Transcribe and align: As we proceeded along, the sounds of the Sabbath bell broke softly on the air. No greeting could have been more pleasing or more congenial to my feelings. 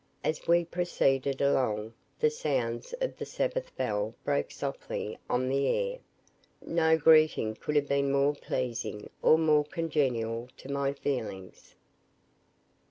As 0.23 0.47
we 0.47 0.65
proceeded 0.65 1.41
along, 1.41 1.93
the 2.19 2.31
sounds 2.31 2.93
of 3.01 3.17
the 3.17 3.23
Sabbath 3.23 3.71
bell 3.77 4.15
broke 4.23 4.49
softly 4.49 5.19
on 5.29 5.47
the 5.47 5.67
air. 5.67 5.99
No 6.59 6.97
greeting 6.97 7.53
could 7.53 7.75
have 7.75 7.87
been 7.89 8.11
more 8.11 8.33
pleasing 8.33 9.11
or 9.21 9.37
more 9.37 9.63
congenial 9.65 10.49
to 10.57 10.71
my 10.71 10.91
feelings. 10.93 11.75